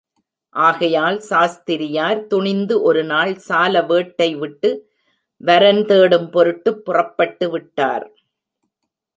ஆகையால் 0.55 1.19
சாஸ்திரியார் 1.19 2.27
துணிந்து 2.27 2.81
ஒரு 2.81 3.03
நாள் 3.03 3.33
சாலவேட்டைவிட்டு, 3.49 4.79
வரன் 5.41 5.85
தேடும் 5.85 6.29
பொருட்டுப் 6.29 6.89
புறப்பட்டுவிட்டார். 6.89 8.07